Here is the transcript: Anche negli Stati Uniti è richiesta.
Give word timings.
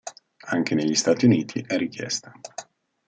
Anche 0.47 0.73
negli 0.73 0.95
Stati 0.95 1.25
Uniti 1.25 1.59
è 1.67 1.77
richiesta. 1.77 2.31